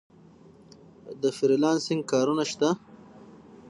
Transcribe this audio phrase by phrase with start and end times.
[1.21, 2.69] د فری لانسینګ کارونه شته؟